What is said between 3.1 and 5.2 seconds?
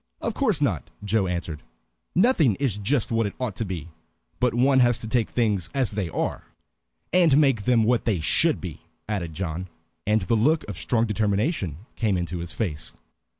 what it ought to be. But one has to